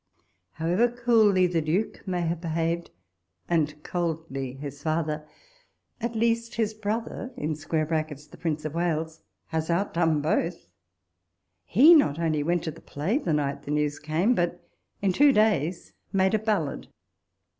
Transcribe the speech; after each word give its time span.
However 0.53 0.87
coolly 0.89 1.45
the 1.45 1.61
Duke 1.61 2.07
may 2.07 2.21
have 2.21 2.41
behaved, 2.41 2.89
and 3.47 3.75
coldly 3.83 4.53
his 4.53 4.81
father, 4.81 5.27
at 5.99 6.15
least 6.15 6.55
his 6.55 6.73
brother 6.73 7.31
[the 7.37 8.37
Prince 8.39 8.65
of 8.65 8.73
Wales] 8.73 9.21
has 9.49 9.69
outdone 9.69 10.19
both. 10.23 10.69
He 11.65 11.93
not 11.93 12.17
only 12.17 12.41
went 12.41 12.63
to 12.63 12.71
the 12.71 12.81
play 12.81 13.19
the 13.19 13.31
night 13.31 13.61
the 13.61 13.69
news 13.69 13.99
came, 13.99 14.33
but 14.33 14.67
in 15.03 15.13
two 15.13 15.31
days 15.31 15.93
made 16.11 16.33
a 16.33 16.39
ballad. 16.39 16.87